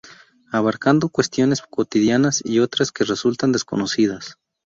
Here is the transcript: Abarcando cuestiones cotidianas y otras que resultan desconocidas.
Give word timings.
Abarcando 0.51 1.09
cuestiones 1.09 1.61
cotidianas 1.61 2.41
y 2.43 2.57
otras 2.57 2.91
que 2.91 3.03
resultan 3.03 3.51
desconocidas. 3.51 4.33